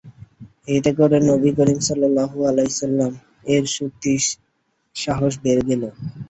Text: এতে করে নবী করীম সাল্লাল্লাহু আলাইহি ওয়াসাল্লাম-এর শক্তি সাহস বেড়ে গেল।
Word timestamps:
এতে 0.67 0.91
করে 0.99 1.17
নবী 1.29 1.49
করীম 1.57 1.79
সাল্লাল্লাহু 1.87 2.37
আলাইহি 2.49 2.69
ওয়াসাল্লাম-এর 2.69 3.63
শক্তি 3.77 4.11
সাহস 4.95 5.33
বেড়ে 5.43 5.63
গেল। 5.69 5.83